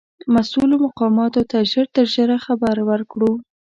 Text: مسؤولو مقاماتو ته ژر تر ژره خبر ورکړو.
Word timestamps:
مسؤولو 0.33 0.75
مقاماتو 0.85 1.41
ته 1.49 1.57
ژر 1.71 1.85
تر 1.95 2.05
ژره 2.13 2.37
خبر 2.45 2.75
ورکړو. 2.89 3.31